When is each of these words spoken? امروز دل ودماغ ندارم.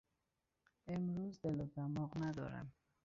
امروز 0.93 1.39
دل 1.41 1.57
ودماغ 1.61 2.11
ندارم. 2.17 2.67